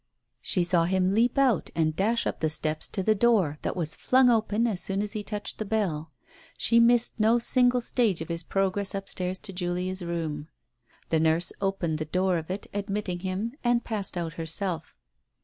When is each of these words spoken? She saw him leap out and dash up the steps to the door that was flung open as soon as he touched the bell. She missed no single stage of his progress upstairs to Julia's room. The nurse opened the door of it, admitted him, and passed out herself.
She 0.41 0.63
saw 0.63 0.85
him 0.85 1.13
leap 1.13 1.37
out 1.37 1.69
and 1.75 1.95
dash 1.95 2.25
up 2.25 2.39
the 2.39 2.49
steps 2.49 2.87
to 2.87 3.03
the 3.03 3.13
door 3.13 3.59
that 3.61 3.75
was 3.75 3.95
flung 3.95 4.31
open 4.31 4.65
as 4.65 4.81
soon 4.81 4.99
as 5.03 5.11
he 5.13 5.21
touched 5.21 5.59
the 5.59 5.63
bell. 5.63 6.11
She 6.57 6.79
missed 6.79 7.19
no 7.19 7.37
single 7.37 7.81
stage 7.81 8.19
of 8.19 8.27
his 8.27 8.41
progress 8.41 8.95
upstairs 8.95 9.37
to 9.37 9.53
Julia's 9.53 10.01
room. 10.03 10.47
The 11.09 11.19
nurse 11.19 11.53
opened 11.61 11.99
the 11.99 12.05
door 12.05 12.39
of 12.39 12.49
it, 12.49 12.65
admitted 12.73 13.21
him, 13.21 13.53
and 13.63 13.83
passed 13.83 14.17
out 14.17 14.33
herself. 14.33 14.95